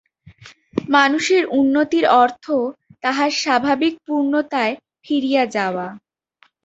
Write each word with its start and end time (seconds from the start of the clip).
মানুষের 0.89 1.43
উন্নতির 1.59 2.05
অর্থ 2.21 2.45
তাহার 3.03 3.31
স্বাভাবিক 3.41 3.93
পূর্ণতায় 4.05 4.73
ফিরিয়া 5.05 5.43
যাওয়া। 5.55 5.87